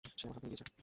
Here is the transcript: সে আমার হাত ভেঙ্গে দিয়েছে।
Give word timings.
সে 0.19 0.25
আমার 0.25 0.35
হাত 0.35 0.41
ভেঙ্গে 0.43 0.51
দিয়েছে। 0.57 0.71